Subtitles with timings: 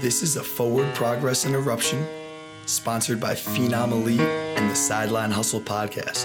[0.00, 2.06] This is a Forward Progress Interruption,
[2.64, 6.24] sponsored by Phenom Elite and the Sideline Hustle podcast.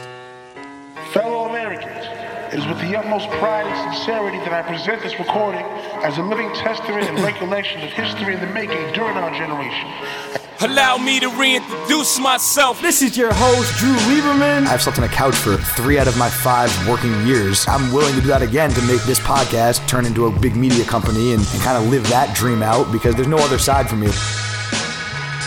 [1.11, 2.05] Fellow Americans,
[2.53, 5.65] it is with the utmost pride and sincerity that I present this recording
[6.05, 10.44] as a living testament and recollection of history in the making during our generation.
[10.61, 12.81] Allow me to reintroduce myself.
[12.81, 14.65] This is your host, Drew Lieberman.
[14.67, 17.65] I've slept on a couch for three out of my five working years.
[17.67, 20.85] I'm willing to do that again to make this podcast turn into a big media
[20.85, 23.97] company and, and kind of live that dream out because there's no other side for
[23.97, 24.07] me.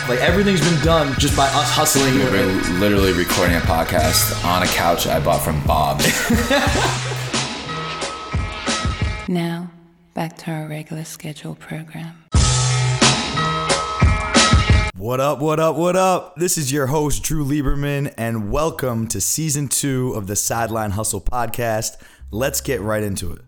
[0.07, 2.15] Like everything's been done just by us hustling.
[2.15, 6.01] We're literally recording a podcast on a couch I bought from Bob.
[9.29, 9.69] Now,
[10.15, 12.15] back to our regular scheduled program.
[14.99, 16.35] What up, what up, what up?
[16.35, 21.21] This is your host, Drew Lieberman, and welcome to season two of the Sideline Hustle
[21.21, 21.91] podcast.
[22.31, 23.39] Let's get right into it.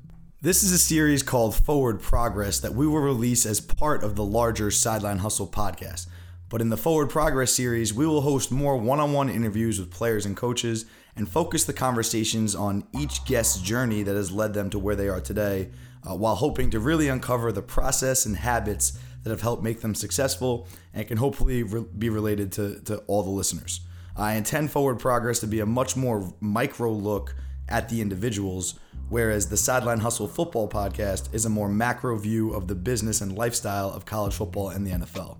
[0.42, 4.24] This is a series called Forward Progress that we will release as part of the
[4.24, 6.08] larger Sideline Hustle podcast.
[6.48, 9.92] But in the Forward Progress series, we will host more one on one interviews with
[9.92, 10.86] players and coaches
[11.18, 15.10] and focus the conversations on each guest's journey that has led them to where they
[15.10, 15.72] are today,
[16.10, 19.96] uh, while hoping to really uncover the process and habits that have helped make them
[19.96, 23.82] successful and can hopefully re- be related to, to all the listeners.
[24.16, 27.36] I intend Forward Progress to be a much more micro look
[27.70, 32.68] at the individuals, whereas the Sideline Hustle Football podcast is a more macro view of
[32.68, 35.38] the business and lifestyle of college football and the NFL.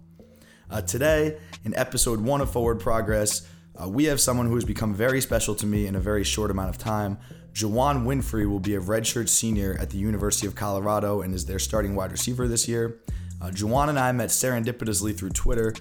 [0.70, 3.46] Uh, today, in episode one of Forward Progress,
[3.82, 6.50] uh, we have someone who has become very special to me in a very short
[6.50, 7.18] amount of time.
[7.54, 11.60] Juwann Winfree will be a redshirt senior at the University of Colorado and is their
[11.60, 13.02] starting wide receiver this year.
[13.42, 15.74] Uh, Juwann and I met serendipitously through Twitter.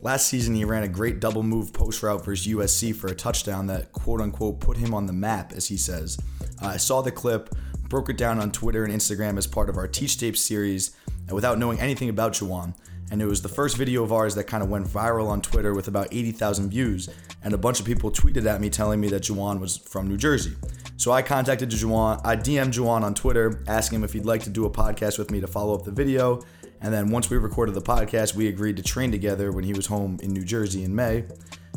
[0.00, 3.66] Last season, he ran a great double move post route versus USC for a touchdown
[3.66, 6.16] that quote unquote put him on the map, as he says.
[6.62, 7.52] Uh, I saw the clip,
[7.88, 10.94] broke it down on Twitter and Instagram as part of our Teach Tape series,
[11.26, 12.74] and without knowing anything about Juwann.
[13.10, 15.74] And it was the first video of ours that kind of went viral on Twitter
[15.74, 17.08] with about 80,000 views,
[17.42, 20.18] and a bunch of people tweeted at me telling me that Juwann was from New
[20.18, 20.54] Jersey.
[20.98, 24.50] So I contacted Juwann, I DM'd Juwann on Twitter, asking him if he'd like to
[24.50, 26.42] do a podcast with me to follow up the video.
[26.80, 29.86] And then once we recorded the podcast, we agreed to train together when he was
[29.86, 31.24] home in New Jersey in May.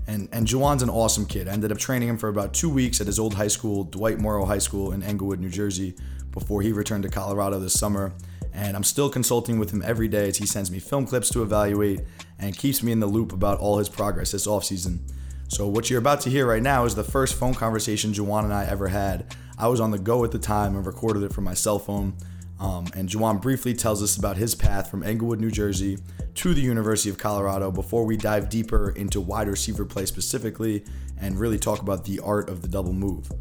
[0.07, 1.47] And and Juwann's an awesome kid.
[1.47, 4.19] I ended up training him for about two weeks at his old high school, Dwight
[4.19, 5.95] Morrow High School in Englewood, New Jersey,
[6.31, 8.13] before he returned to Colorado this summer.
[8.53, 11.41] And I'm still consulting with him every day as he sends me film clips to
[11.41, 12.01] evaluate
[12.37, 14.99] and keeps me in the loop about all his progress this offseason.
[15.47, 18.53] So what you're about to hear right now is the first phone conversation Juwann and
[18.53, 19.35] I ever had.
[19.57, 22.15] I was on the go at the time and recorded it from my cell phone.
[22.61, 25.97] Um, and Juwann briefly tells us about his path from Englewood, New Jersey
[26.35, 30.85] to the University of Colorado before we dive deeper into wide receiver play specifically
[31.19, 33.31] and really talk about the art of the double move.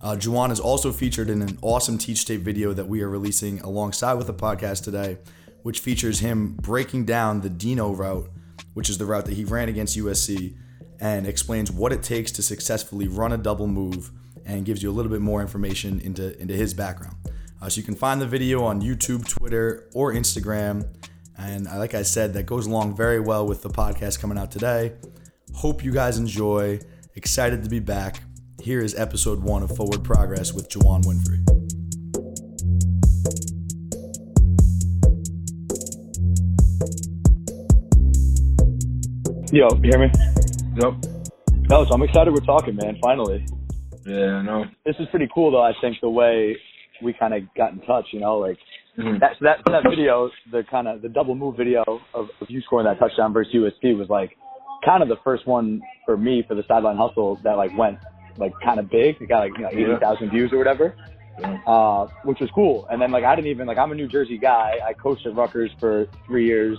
[0.00, 3.60] Uh, Juwann is also featured in an awesome Teach Tape video that we are releasing
[3.62, 5.18] alongside with the podcast today,
[5.64, 8.30] which features him breaking down the Dino route,
[8.74, 10.54] which is the route that he ran against USC,
[11.00, 14.12] and explains what it takes to successfully run a double move
[14.46, 17.16] and gives you a little bit more information into, into his background.
[17.60, 20.88] Uh, so you can find the video on YouTube, Twitter, or Instagram.
[21.36, 24.52] And uh, like I said, that goes along very well with the podcast coming out
[24.52, 24.94] today.
[25.54, 26.78] Hope you guys enjoy.
[27.16, 28.22] Excited to be back.
[28.62, 31.44] Here is episode one of Forward Progress with Juwann Winfree.
[39.52, 40.12] Yo, you hear me?
[40.76, 40.94] Yep.
[41.70, 43.44] No, so I'm excited we're talking, man, finally.
[44.06, 44.64] Yeah, I know.
[44.84, 46.56] This is pretty cool though, I think the way
[47.02, 48.58] we kind of got in touch, you know, like
[48.98, 49.20] Mhm.
[49.20, 52.00] that that that video, the kind of the double move video of,
[52.40, 54.36] of you scoring that touchdown versus USC was like
[54.84, 57.98] kind of the first one for me for the sideline hustle that like went
[58.38, 59.16] like kind of big.
[59.20, 60.94] It got like you know eighty thousand views or whatever,
[61.66, 62.86] uh, which was cool.
[62.90, 64.78] And then like I didn't even like I'm a New Jersey guy.
[64.84, 66.78] I coached at Rutgers for three years.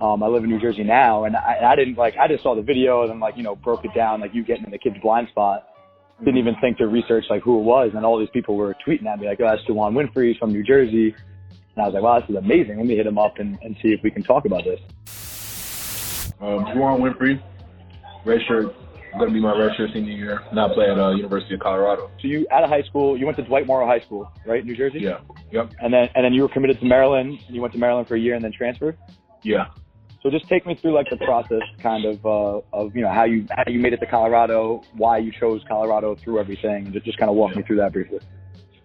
[0.00, 2.54] Um, I live in New Jersey now, and I, I didn't like I just saw
[2.56, 4.78] the video and then like you know broke it down like you getting in the
[4.78, 5.68] kid's blind spot.
[6.24, 9.06] Didn't even think to research like who it was, and all these people were tweeting
[9.06, 11.14] at me like, "Oh, that's Juwann Winfree he's from New Jersey,"
[11.74, 12.76] and I was like, "Wow, this is amazing.
[12.76, 14.80] Let me hit him up and, and see if we can talk about this."
[16.40, 17.42] Um, Juwann Winfree,
[18.24, 18.74] redshirt,
[19.18, 20.40] going to be my redshirt senior year.
[20.52, 22.10] Now I play at uh, University of Colorado.
[22.20, 24.76] So you out of high school, you went to Dwight Morrow High School, right, New
[24.76, 25.00] Jersey?
[25.00, 25.18] Yeah.
[25.50, 25.72] Yep.
[25.80, 27.38] And then and then you were committed to Maryland.
[27.46, 28.96] And you went to Maryland for a year and then transferred.
[29.42, 29.66] Yeah.
[30.22, 33.24] So just take me through like the process, kind of uh, of you know how
[33.24, 37.04] you how you made it to Colorado, why you chose Colorado through everything, and just,
[37.04, 38.20] just kind of walk me through that briefly.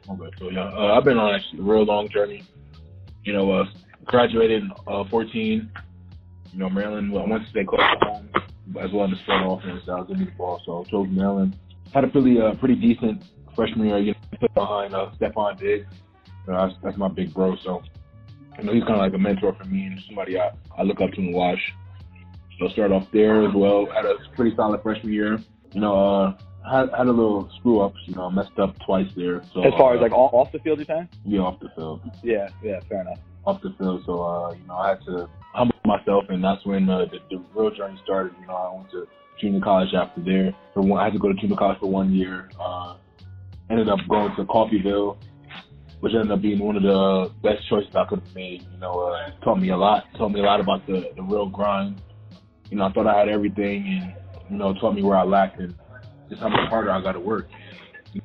[0.10, 0.31] Okay.
[0.39, 2.44] So yeah, uh, I've been on a real long journey.
[3.24, 3.66] You know, uh,
[4.06, 5.69] graduated in uh, 14.
[6.54, 7.12] You know, Maryland.
[7.12, 8.30] Well, I went to stay close to home
[8.81, 9.84] as well in the spring offense.
[9.88, 11.56] I was in the ball, so I chose Maryland.
[11.94, 13.24] Had a pretty uh, pretty decent
[13.56, 14.00] freshman year.
[14.00, 15.86] You know, put behind uh, Stefon Diggs.
[16.48, 17.56] You know, that's my big bro.
[17.63, 17.84] So
[18.57, 21.00] you know, he's kind of like a mentor for me and somebody I, I look
[21.01, 21.59] up to and watch.
[22.59, 23.86] So started off there as well.
[23.94, 25.39] Had a pretty solid freshman year.
[25.74, 26.38] You know, uh,
[26.69, 28.00] had had a little screw ups.
[28.06, 29.44] You know, messed up twice there.
[29.54, 31.07] So As far as uh, like off, off the field, you're saying?
[31.25, 33.19] yeah, off the field, Yeah, yeah, fair enough.
[33.45, 34.01] off the field.
[34.07, 37.44] So uh, you know, I had to humble myself, and that's when uh, the, the
[37.53, 38.33] real journey started.
[38.42, 39.07] You know, I went to
[39.39, 40.56] junior college after there.
[40.74, 42.50] For one, I had to go to junior college for one year.
[42.60, 42.95] Uh,
[43.69, 45.18] ended up going to Coffeyville,
[46.00, 48.64] which ended up being one of the best choices I could have made.
[48.72, 50.06] You know, uh, it taught me a lot.
[50.18, 52.02] Taught me a lot about the the real grind.
[52.70, 54.14] You know, I thought I had everything, and
[54.50, 55.76] you know, it taught me where I lacked and
[56.30, 57.48] just how much harder I got to work.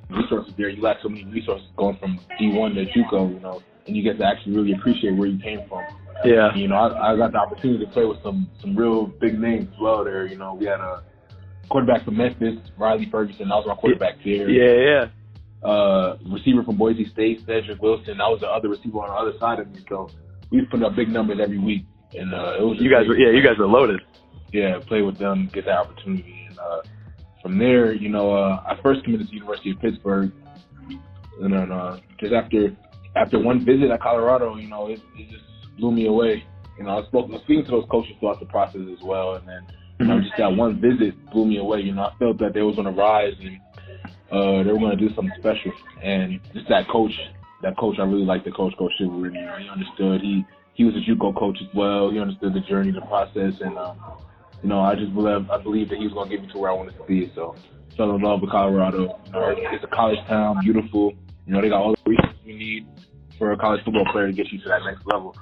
[0.08, 3.96] Resources there, you lack so many resources going from D1 to JUCO, you know, and
[3.96, 5.84] you get to actually really appreciate where you came from.
[6.24, 6.54] Yeah.
[6.54, 9.68] You know, I, I got the opportunity to play with some some real big names
[9.72, 10.04] as well.
[10.04, 11.02] There, you know, we had a
[11.68, 13.48] quarterback from Memphis, Riley Ferguson.
[13.48, 14.48] That was my quarterback there.
[14.48, 15.08] Yeah, yeah.
[15.62, 18.18] Uh, receiver from Boise State, Cedric Wilson.
[18.18, 19.84] That was the other receiver on the other side of me.
[19.88, 20.10] So
[20.50, 23.30] we putting up big numbers every week, and uh, it was You guys were, yeah,
[23.30, 24.00] you guys were loaded.
[24.52, 26.46] yeah, play with them, get that opportunity.
[26.48, 26.82] And uh,
[27.42, 30.32] from there, you know, uh, I first committed to University of Pittsburgh,
[31.40, 32.76] and then uh, just after
[33.14, 35.44] after one visit at Colorado, you know, it, it just
[35.78, 36.44] blew me away.
[36.78, 39.34] You know, I spoke, I was speaking to those coaches throughout the process as well,
[39.34, 39.66] and then
[40.00, 41.80] you know, just that one visit blew me away.
[41.80, 43.58] You know, I felt that they was on a rise and
[44.32, 45.72] uh, they were going to do something special.
[46.02, 47.12] And just that coach,
[47.62, 49.34] that coach, I really liked the coach, Coach Chiaverini.
[49.34, 50.20] You know, he understood.
[50.20, 50.44] He
[50.74, 52.10] he was a JUCO coach as well.
[52.10, 53.98] He understood the journey, the process, and um,
[54.62, 56.58] you know, I just believe I believe that he was going to get me to
[56.58, 57.30] where I wanted to be.
[57.34, 57.54] So
[57.96, 59.20] fell in love with Colorado.
[59.26, 61.12] You know, it's a college town, beautiful.
[61.46, 62.86] You know, they got all the resources you need
[63.38, 65.36] for a college football player to get you to that next level.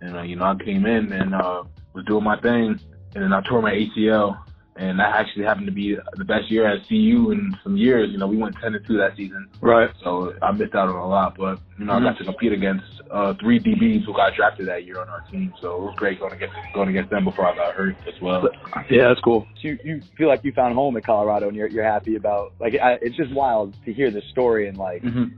[0.00, 1.64] And uh, you know, I came in and uh,
[1.94, 2.78] was doing my thing,
[3.14, 4.38] and then I tore my ACL,
[4.78, 8.10] and that actually happened to be the best year at CU in some years.
[8.12, 9.90] You know, we went ten and two that season, Right.
[10.02, 11.36] so I missed out on a lot.
[11.36, 14.84] But you know, I got to compete against uh, three DBs who got drafted that
[14.84, 17.54] year on our team, so it was great going against going against them before I
[17.56, 18.48] got hurt as well.
[18.90, 19.46] Yeah, that's cool.
[19.60, 22.52] So you, you feel like you found home in Colorado and you're, you're happy about,
[22.60, 25.36] like, I, it's just wild to hear this story and, like, Mm-hmm.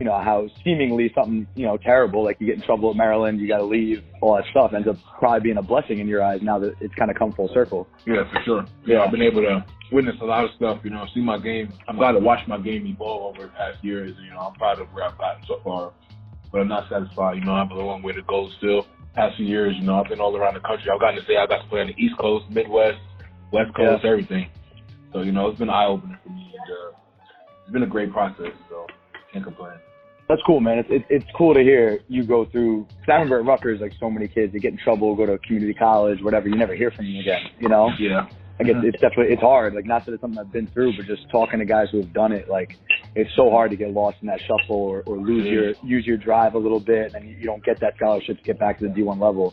[0.00, 3.38] You know, how seemingly something, you know, terrible, like you get in trouble at Maryland,
[3.38, 6.22] you got to leave, all that stuff ends up probably being a blessing in your
[6.22, 7.86] eyes now that it's kind of come full circle.
[8.06, 8.64] Yeah, for sure.
[8.86, 9.62] Yeah, I've been able to
[9.92, 10.80] witness a lot of stuff.
[10.84, 11.70] You know, see my game.
[11.86, 14.16] I'm glad to watch my game evolve over the past years.
[14.24, 15.92] You know, I'm proud of where I've gotten so far,
[16.50, 17.36] but I'm not satisfied.
[17.36, 18.86] You know, I have a long way to go still.
[19.14, 20.90] Past few years, you know, I've been all around the country.
[20.90, 22.98] I've gotten to say I got to play on the East Coast, Midwest,
[23.52, 24.48] West Coast, everything.
[25.12, 26.54] So you know, it's been eye opening for me.
[26.56, 26.96] And, uh,
[27.64, 28.52] it's been a great process.
[28.70, 28.86] So
[29.32, 29.74] can't complain.
[30.30, 30.78] That's cool, man.
[30.78, 32.84] It's it, it's cool to hear you go through.
[33.00, 35.38] Cause I remember at Rutgers, like so many kids, they get in trouble, go to
[35.38, 36.48] community college, whatever.
[36.48, 37.40] You never hear from them again.
[37.58, 38.28] You know, Yeah.
[38.60, 39.74] like it's, it's definitely it's hard.
[39.74, 42.12] Like not that it's something I've been through, but just talking to guys who have
[42.12, 42.78] done it, like
[43.16, 46.16] it's so hard to get lost in that shuffle or, or lose your use your
[46.16, 48.86] drive a little bit, and you, you don't get that scholarship to get back to
[48.86, 49.52] the D1 level.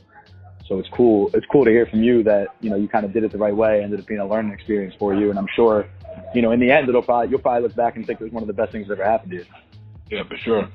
[0.67, 1.31] So it's cool.
[1.33, 3.39] It's cool to hear from you that you know you kind of did it the
[3.39, 5.87] right way, ended up being a learning experience for you, and I'm sure,
[6.35, 8.33] you know, in the end, it'll probably you'll probably look back and think it was
[8.33, 9.45] one of the best things that ever happened to you.
[10.09, 10.69] Yeah, for sure.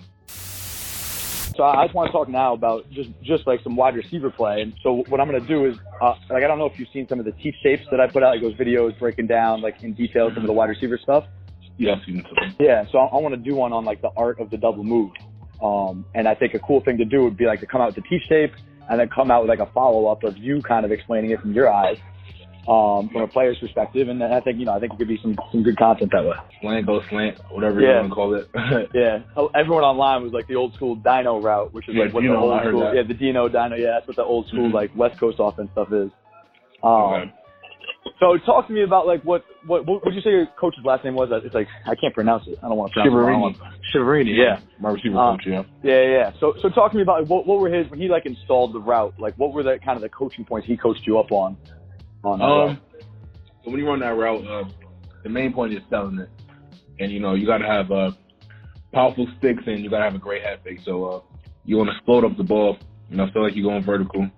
[1.56, 4.62] So I just want to talk now about just just like some wide receiver play.
[4.62, 6.88] And so what I'm going to do is, uh, like I don't know if you've
[6.92, 9.60] seen some of the teach tapes that I put out, like those videos breaking down
[9.60, 11.24] like in detail some of the wide receiver stuff.
[11.76, 12.54] Yeah, I've seen it.
[12.58, 14.84] Yeah, so I, I want to do one on like the art of the double
[14.84, 15.10] move.
[15.62, 17.94] Um, and I think a cool thing to do would be like to come out
[17.94, 18.52] with the teach tape
[18.90, 21.40] and then come out with like a follow up of you kind of explaining it
[21.40, 21.98] from your eyes,
[22.68, 24.08] um, from a player's perspective.
[24.08, 26.24] And I think you know I think it could be some some good content that
[26.24, 26.36] way.
[26.60, 27.88] Slant, go slant, whatever Yeah.
[27.88, 28.90] you want to call it.
[28.94, 32.14] Yeah, Oh, everyone online was like the old school Dino route, which is Yeah, like
[32.14, 32.94] what Dino, the old school, that.
[32.94, 34.72] yeah, the Dino Dino, yeah, that's what the old school Mhm.
[34.74, 36.10] like West Coast offense stuff is.
[36.82, 37.32] Um, Okay.
[38.18, 41.04] So talk to me about like what what what would you say your coach's last
[41.04, 41.28] name was?
[41.44, 42.58] It's like I can't pronounce it.
[42.62, 43.16] I don't want to pronounce it.
[43.16, 43.54] wrong.
[43.94, 44.58] Chiaverini, yeah.
[44.80, 45.62] My receiver Uh, coach, yeah.
[45.82, 46.32] Yeah, yeah.
[46.40, 48.72] So, so talk to me about like, what what were his when he like installed
[48.74, 49.14] the route?
[49.18, 51.56] Like, what were the kind of the coaching points he coached you up on?
[52.22, 52.70] That route?
[52.70, 52.80] Um,
[53.64, 54.68] so when you run that route, uh,
[55.22, 56.30] the main point is selling it,
[56.98, 58.10] and you know you got to have uh,
[58.92, 60.80] powerful sticks and you got to have a great head fake.
[60.84, 61.20] So uh,
[61.64, 62.78] you want to explode up the ball,
[63.10, 64.28] you know, feel like you're going vertical,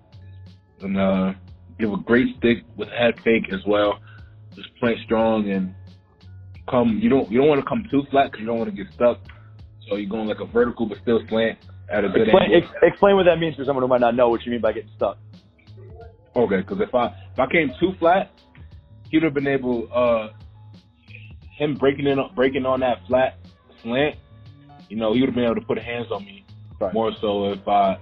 [0.81, 1.33] and uh,
[1.79, 3.99] give a great stick with head fake as well.
[4.55, 5.73] Just play strong and
[6.69, 6.99] come.
[7.01, 8.93] You don't you don't want to come too flat because you don't want to get
[8.93, 9.19] stuck.
[9.87, 11.59] So you're going like a vertical but still slant
[11.91, 12.57] at a good explain, angle.
[12.57, 14.73] ex- explain what that means for someone who might not know what you mean by
[14.73, 15.19] getting stuck.
[16.35, 18.31] Okay, because if I if I came too flat,
[19.09, 20.29] he'd have been able uh
[21.57, 23.37] him breaking in breaking on that flat
[23.83, 24.15] slant.
[24.89, 26.45] You know, he would have been able to put his hands on me
[26.79, 26.93] Right.
[26.93, 27.97] more so if I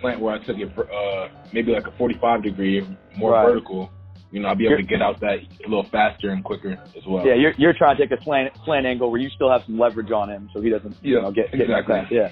[0.00, 2.86] slant where I took it uh maybe like a 45 degree,
[3.16, 3.46] more Right.
[3.46, 3.90] vertical.
[4.30, 7.04] You know, I'd be able to get out that a little faster and quicker as
[7.06, 7.26] well.
[7.26, 9.78] Yeah, you're you're trying to take a slant slant angle where you still have some
[9.78, 12.16] leverage on him, so he doesn't you know get get exactly.
[12.16, 12.30] Yeah,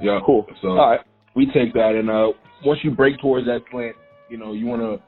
[0.00, 0.20] yeah.
[0.24, 0.46] cool.
[0.62, 1.00] So All right.
[1.34, 2.32] we take that and uh,
[2.64, 3.96] once you break towards that slant,
[4.28, 5.02] you know, you want to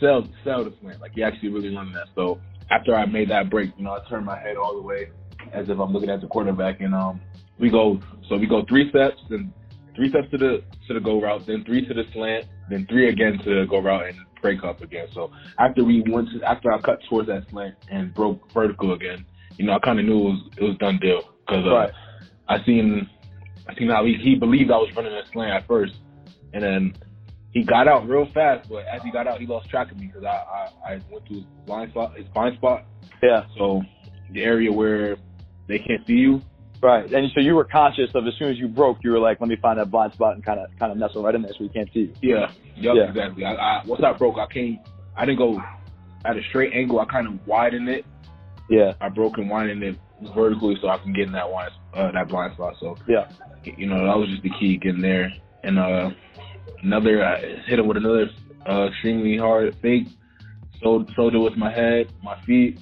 [0.00, 1.00] sell sell the slant.
[1.00, 2.08] Like you actually really running that.
[2.14, 2.40] So
[2.70, 5.10] after I made that break, you know, I turned my head all the way
[5.52, 7.20] as if I'm looking at the quarterback, and um,
[7.58, 8.00] we go.
[8.28, 9.52] So we go three steps, then
[9.94, 13.08] three steps to the to the go route, then three to the slant, then three
[13.08, 15.06] again to the go route and break up again.
[15.14, 19.24] So after we went to, after I cut towards that slant and broke vertical again,
[19.56, 21.92] you know, I kind of knew it was it was done deal because uh, Right.
[22.48, 23.08] I seen
[23.68, 25.94] I seen how he, he believed I was running a slant at first,
[26.52, 26.94] and then
[27.56, 28.68] he got out real fast.
[28.68, 31.24] But as he got out, he lost track of me because I, I I went
[31.26, 32.84] to his blind spot, his blind spot.
[33.22, 33.44] Yeah.
[33.56, 33.82] So
[34.30, 35.16] the area where
[35.66, 36.42] they can't see you.
[36.82, 37.10] Right.
[37.10, 39.48] And so you were conscious of as soon as you broke, you were like, let
[39.48, 41.64] me find that blind spot and kind of kind of nestle right in there so
[41.64, 42.36] we can't see you.
[42.36, 42.52] Yeah.
[42.76, 43.08] Yep, Yeah.
[43.08, 43.44] exactly.
[43.46, 44.78] I, I once I broke, I came.
[45.16, 45.58] I didn't go
[46.26, 47.00] at a straight angle.
[47.00, 48.04] I kind of widened it.
[48.68, 48.92] Yeah.
[49.00, 49.96] I broke and widened it
[50.34, 52.74] vertically so I can get in that blind uh, that blind spot.
[52.80, 53.30] So Yeah.
[53.64, 55.32] you know that was just the key getting there.
[55.64, 56.10] And uh,
[56.82, 58.30] another I hit him with another
[58.68, 60.06] uh, extremely hard fake.
[60.82, 62.78] So sold it with my head, my feet,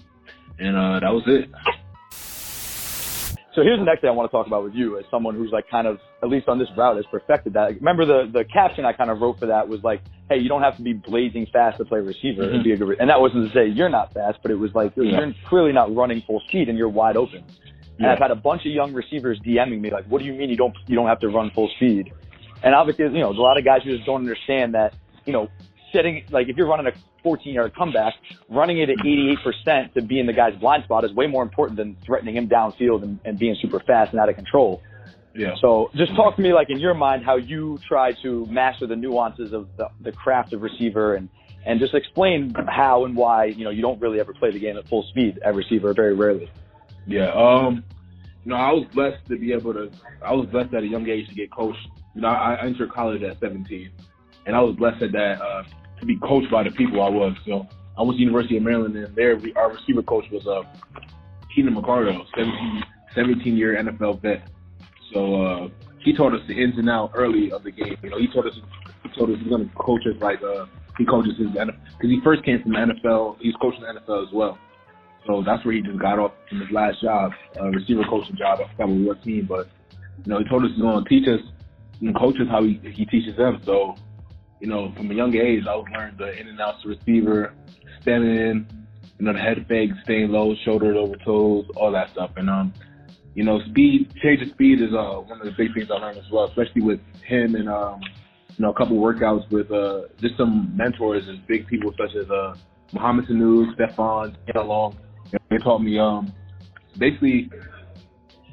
[0.59, 1.49] and uh, that was it.
[3.55, 5.53] So here's the next thing I want to talk about with you as someone who's
[5.53, 7.77] like kind of, at least on this route, has perfected that.
[7.77, 10.63] Remember the, the caption I kind of wrote for that was like, hey, you don't
[10.63, 12.51] have to be blazing fast to play receiver.
[12.51, 14.57] to be a good re-" And that wasn't to say you're not fast, but it
[14.57, 15.21] was like, Yeah.
[15.21, 17.45] you're clearly not running full speed and you're wide open.
[17.45, 18.13] And Yeah.
[18.15, 20.57] I've had a bunch of young receivers DMing me like, what do you mean you
[20.57, 22.13] don't, you don't have to run full speed?
[22.65, 24.95] And obviously, you know, there's a lot of guys who just don't understand that,
[25.27, 25.49] you know,
[25.93, 26.93] setting, like if you're running a
[27.23, 28.15] 14 yard comeback,
[28.49, 31.77] running it at 88% to be in the guy's blind spot is way more important
[31.77, 34.83] than threatening him downfield and, and being super fast and out of control.
[35.35, 35.55] Yeah.
[35.61, 38.97] So just talk to me like in your mind how you try to master the
[38.97, 41.29] nuances of the, the craft of receiver and,
[41.67, 44.77] and just explain how and why, you know, you don't really ever play the game
[44.77, 46.51] at full speed at receiver very rarely.
[47.07, 47.31] Yeah.
[47.33, 47.85] Um.
[48.45, 49.91] You know, I was blessed to be able to.
[50.23, 51.89] I was blessed at a young age to get coached.
[52.15, 53.91] You know, I, entered college at 17,
[54.47, 55.65] and I was blessed at that uh,
[56.01, 57.35] to be coached by the people I was.
[57.47, 57.69] Know,
[57.99, 60.63] I went to University of Maryland, and there our receiver coach was uh,
[61.55, 62.83] Keenan McCardell, 17,
[63.15, 64.49] 17 year NFL vet.
[65.13, 65.69] So uh,
[66.05, 67.97] he taught us the ins and outs early of the game.
[68.03, 68.55] You know, he taught us.
[69.03, 70.67] He told us he's to coach us like uh,
[70.99, 73.37] he coaches his NFL because he first came from the NFL.
[73.41, 74.59] He's coaching the NFL as well.
[75.27, 78.61] So that's where he just got off from his last job, uh, receiver coaching job.
[78.61, 79.69] I forgot what team, but
[80.25, 81.41] you know, he told us he's going to teach us
[82.01, 83.61] and coaches how he he teaches them.
[83.65, 83.95] So,
[84.61, 87.55] you know, from a young age, I was learning the in and outs to receiver,
[88.03, 88.87] standing, in,
[89.19, 92.31] you know, the head fake, staying low, shoulder over toes, all that stuff.
[92.37, 92.73] And um,
[93.35, 96.19] you know, speed, change of speed is uh one of the big things I learned
[96.19, 98.01] as well, especially with him and um,
[98.57, 102.31] you know, a couple workouts with uh just some mentors and big people such as
[102.31, 102.55] uh
[102.93, 104.97] Mohamed Sanu, Stefon, get along.
[105.51, 106.33] They taught me um
[106.99, 107.51] basically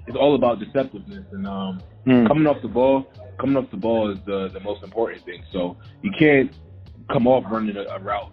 [0.08, 1.82] it's all about deceptiveness and um
[2.28, 3.06] coming off the ball
[3.42, 5.44] coming off the ball is the the most important thing.
[5.52, 6.52] So you can't
[7.12, 8.32] come off running a, a route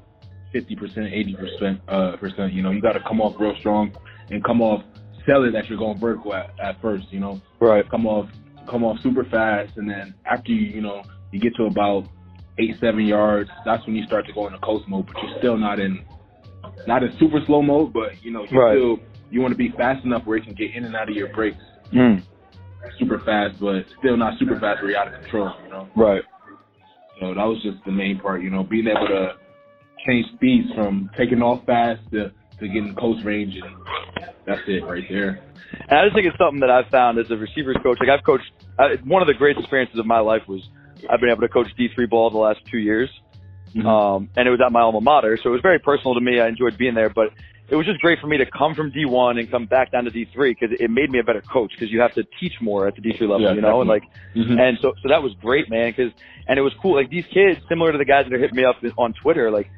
[0.52, 3.92] fifty percent, eighty percent uh percent, you know, you gotta come off real strong
[4.30, 4.82] and come off
[5.26, 7.40] sell it that you're going vertical at, at first, you know.
[7.60, 7.88] Right.
[7.90, 8.28] Come off
[8.70, 12.06] come off super fast and then after you, you know, you get to about
[12.58, 15.56] eight, seven yards, that's when you start to go into coast mode, but you're still
[15.56, 16.04] not in
[16.86, 18.76] not in super slow mode, but you know, you Right.
[18.76, 18.98] still
[19.30, 21.28] you want to be fast enough where you can get in and out of your
[21.34, 21.58] breaks
[21.92, 22.22] Mm.
[22.98, 25.88] Super fast, but still not super fast where you're out of control, you know.
[25.96, 26.22] Right.
[27.20, 29.34] So that was just the main part, you know, being able to
[30.06, 33.74] change speeds from taking off fast to, to getting close range, and
[34.46, 35.42] that's it right there.
[35.88, 37.98] And I just think it's something that I've found as a receivers coach.
[38.00, 40.62] Like I've coached, uh, one of the greatest experiences of my life was
[41.10, 43.10] I've been able to coach D3 ball the last two years.
[43.76, 45.38] Um, and it was at my alma mater.
[45.42, 46.40] So it was very personal to me.
[46.40, 47.28] I enjoyed being there, but
[47.68, 50.10] it was just great for me to come from D1 and come back down to
[50.10, 52.94] D3 because it made me a better coach because you have to teach more at
[52.94, 54.58] the D3 level, Yeah, you know, and like, Mhm.
[54.58, 55.92] and so, so that was great, man.
[55.92, 56.10] Cause,
[56.46, 56.94] and it was cool.
[56.94, 59.70] Like these kids, similar to the guys that are hitting me up on Twitter, like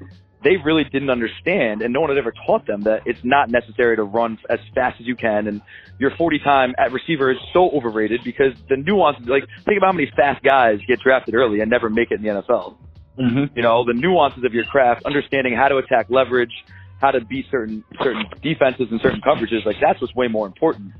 [0.42, 3.96] they really didn't understand and no one had ever taught them that it's not necessary
[3.96, 5.46] to run as fast as you can.
[5.48, 5.60] And
[5.98, 9.92] your 40 time at receiver is so overrated because the nuances, like think about how
[9.92, 12.76] many fast guys get drafted early and never make it in the NFL.
[13.18, 13.56] Mm-hmm.
[13.56, 16.52] You know, the nuances of your craft, understanding how to attack leverage,
[17.00, 20.92] how to beat certain certain defenses and certain coverages, like that's what's way more important.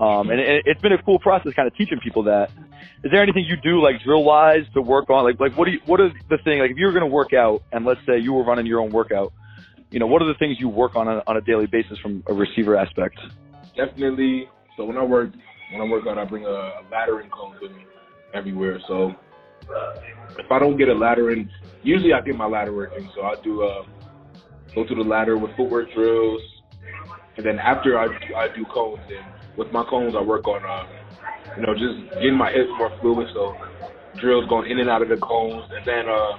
[0.00, 2.50] Um, and it, it's been a cool process, kind of teaching people that.
[3.04, 5.24] Is there anything you do like drill wise to work on?
[5.24, 6.58] Like, like what do you, what are the thing?
[6.58, 8.80] Like, if you were going to work out, and let's say you were running your
[8.80, 9.32] own workout,
[9.90, 12.22] you know, what are the things you work on a, on a daily basis from
[12.28, 13.18] a receiver aspect?
[13.76, 14.48] Definitely.
[14.76, 15.30] So when I work,
[15.72, 17.84] when I work out, I bring a, a ladder and cone with me
[18.34, 18.80] everywhere.
[18.86, 19.14] So
[20.38, 21.48] if I don't get a ladder in,
[21.82, 23.08] usually I get my ladder working.
[23.14, 23.82] So I do uh,
[24.78, 26.40] go through the ladder with footwork drills,
[27.36, 28.06] and then after I
[28.36, 29.02] I do cones.
[29.08, 30.86] And with my cones, I work on uh,
[31.56, 33.28] you know just getting my hips more fluid.
[33.34, 33.58] So
[34.16, 36.38] drills going in and out of the cones, and then uh,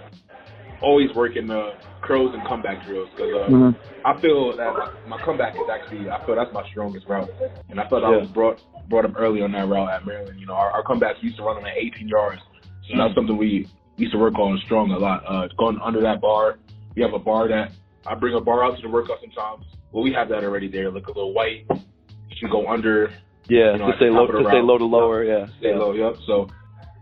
[0.82, 3.76] always working the curls and comeback drills because uh, Mm-hmm.
[4.06, 4.72] I feel that
[5.06, 7.30] my, comeback is actually I feel that's my strongest route,
[7.70, 10.40] and I felt I was brought brought up early on that route at Maryland.
[10.40, 12.42] You know, our, our comebacks used to run them at 18 yards,
[12.88, 13.68] so that's something we
[13.98, 15.24] used to work on strong a lot.
[15.28, 16.60] Uh, going under that bar,
[16.96, 17.72] we have a bar that
[18.06, 19.66] I bring a bar out to the workout sometimes.
[19.92, 21.66] Well, we have that already there, like a little white.
[21.70, 23.12] You can go under,
[23.48, 25.24] Yeah, You know, to stay low, to stay low to lower.
[25.24, 25.78] Yeah, stay yeah.
[25.78, 25.94] low.
[25.94, 26.16] Yep.
[26.28, 26.48] So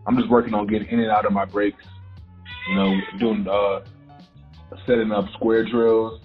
[0.08, 1.84] I'm just working on getting in and out of my breaks.
[2.70, 3.82] You know, doing uh,
[4.86, 6.22] setting up square drills,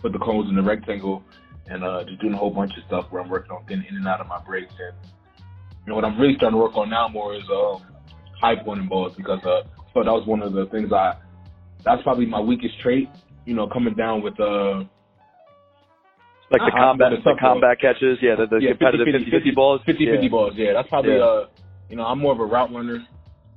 [0.00, 1.22] put the cones in the rectangle,
[1.66, 3.96] and uh, just doing a whole bunch of stuff where I'm working on getting in
[3.96, 4.72] and out of my breaks.
[4.78, 4.96] And
[5.86, 7.86] you know, what I'm really starting to work on now more is um,
[8.40, 9.62] high pointing balls because uh,
[9.92, 11.16] thought that was one of the things I.
[11.84, 13.08] That's probably my weakest trait.
[13.50, 14.84] You know, coming down with uh,
[16.54, 18.18] Like the combat, the the combat catches.
[18.22, 19.80] Yeah, the, the yeah, competitive 50, 50 balls.
[19.86, 20.12] 50 yeah.
[20.12, 20.52] 50 balls.
[20.54, 21.24] Yeah, that's probably Yeah.
[21.26, 21.46] uh,
[21.88, 23.02] you know, I'm more of a route runner.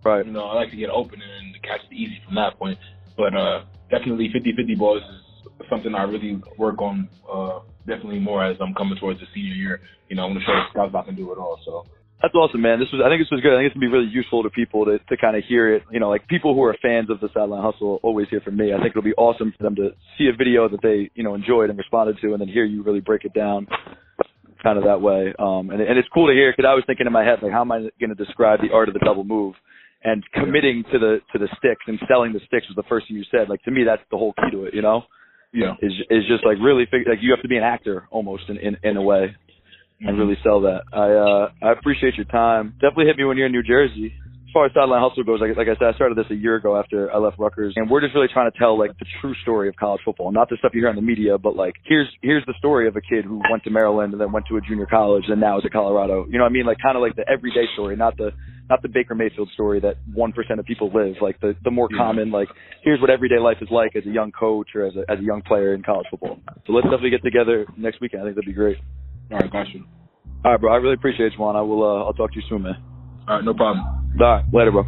[0.04, 0.26] Right.
[0.26, 2.80] You know, I like to get open and catch it easy from that point.
[3.16, 8.58] But uh, definitely 50-50 balls is something I really work on uh, definitely more as
[8.60, 9.80] I'm coming towards the senior year.
[10.10, 11.60] You know, I'm going to show the scouts I can do it all.
[11.64, 11.86] So
[12.24, 12.80] That's awesome, man.
[12.80, 13.52] This was I think this was good.
[13.52, 15.84] I think it's gonna be really useful to people to to kind of hear it.
[15.92, 18.72] You know, like people who are fans of the sideline hustle always hear from me.
[18.72, 21.36] I think it'll be awesome for them to see a video that they you know
[21.36, 23.68] enjoyed and responded to, and then hear you really break it down,
[24.64, 25.36] kind of that way.
[25.38, 27.52] Um, and and it's cool to hear because I was thinking in my head like,
[27.52, 29.56] how am I going to describe the art of the double move?
[30.06, 33.18] And committing to the to the sticks and selling the sticks was the first thing
[33.18, 33.50] you said.
[33.50, 34.74] Like to me, that's the whole key to it.
[34.74, 35.04] You know,
[35.52, 38.44] yeah, is is just like really fig- like you have to be an actor almost
[38.48, 39.36] in in, in a way
[40.06, 40.84] and really sell that.
[40.92, 42.74] I uh I appreciate your time.
[42.82, 44.14] Definitely hit me when you're in New Jersey.
[44.14, 46.58] As far as sideline hustle goes, like, like I said, I started this a year
[46.58, 49.34] ago after I left Rutgers, and we're just really trying to tell like the true
[49.42, 52.08] story of college football, not the stuff you hear on the media, but like here's
[52.22, 54.62] here's the story of a kid who went to Maryland and then went to a
[54.62, 56.28] junior college and now is at Colorado.
[56.30, 56.68] You know what I mean?
[56.68, 58.30] Like kind of like the everyday story, not the
[58.70, 61.16] not the Baker Mayfield story that one percent of people live.
[61.20, 62.50] Like the the more common, like
[62.84, 65.24] here's what everyday life is like as a young coach or as a as a
[65.24, 66.40] young player in college football.
[66.68, 68.22] So let's definitely get together next weekend.
[68.22, 68.78] I think that'd be great.
[69.32, 69.86] All right, got you.
[70.46, 70.74] All right, bro.
[70.74, 71.56] I really appreciate you, Juwann.
[71.56, 71.84] I will.
[71.84, 72.76] Uh, I'll talk to you soon, man.
[73.28, 73.86] All right, no problem.
[74.20, 74.86] All right, later, bro.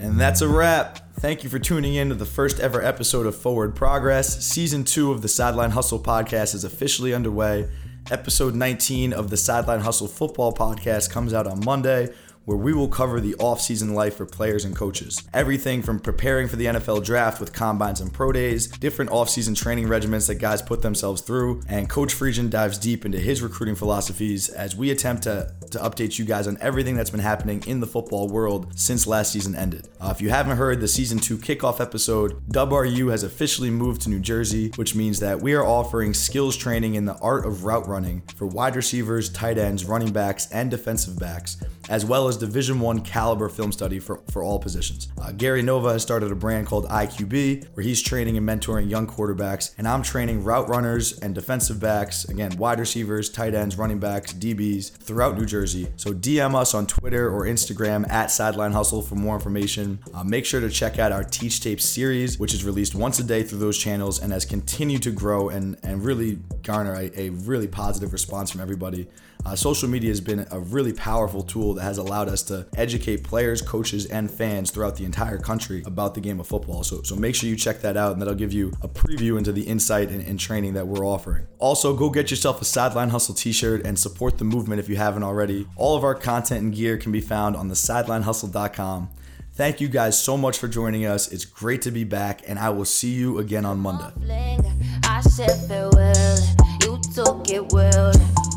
[0.00, 1.08] And that's a wrap.
[1.20, 4.44] Thank you for tuning in to the first ever episode of Forward Progress.
[4.44, 7.68] Season two of the Sideline Hustle podcast is officially underway.
[8.10, 12.08] Episode 19 of the Sideline Hustle football podcast comes out on Monday,
[12.48, 15.22] where we will cover the off-season life for players and coaches.
[15.34, 19.86] Everything from preparing for the NFL draft with combines and pro days, different off-season training
[19.86, 24.48] regimens that guys put themselves through, and Coach Friesian dives deep into his recruiting philosophies
[24.48, 27.86] as we attempt to, to update you guys on everything that's been happening in the
[27.86, 29.86] football world since last season ended.
[30.00, 34.08] Uh, if you haven't heard the season two kickoff episode, WRU has officially moved to
[34.08, 37.86] New Jersey, which means that we are offering skills training in the art of route
[37.86, 41.58] running for wide receivers, tight ends, running backs, and defensive backs,
[41.88, 45.08] as well as Division One caliber film study for, for all positions.
[45.20, 49.06] Uh, Gary Nova has started a brand called IQB, where he's training and mentoring young
[49.06, 53.98] quarterbacks, and I'm training route runners and defensive backs, again, wide receivers, tight ends, running
[53.98, 55.88] backs, DBs throughout New Jersey.
[55.96, 59.98] So DM us on Twitter or Instagram at Sideline Hustle for more information.
[60.14, 63.24] Uh, make sure to check out our Teach Tape series, which is released once a
[63.24, 67.30] day through those channels and has continued to grow and, and really garner a, a
[67.30, 69.08] really positive response from everybody.
[69.46, 73.24] Uh, social media has been a really powerful tool that has allowed us to educate
[73.24, 76.82] players, coaches, and fans throughout the entire country about the game of football.
[76.82, 79.52] So, so make sure you check that out, and that'll give you a preview into
[79.52, 81.46] the insight and, and training that we're offering.
[81.58, 84.96] Also, go get yourself a Sideline Hustle t shirt and support the movement if you
[84.96, 85.66] haven't already.
[85.76, 89.10] All of our content and gear can be found on the sidelinehustle.com.
[89.54, 91.32] Thank you guys so much for joining us.
[91.32, 94.12] It's great to be back, and I will see you again on Monday.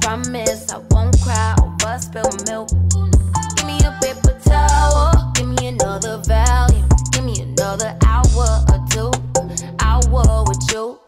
[0.02, 2.70] Promise I won't cry over spilled milk.
[3.56, 9.12] Give me a paper towel, give me another volume, give me another hour or two.
[9.80, 11.00] Hour with you.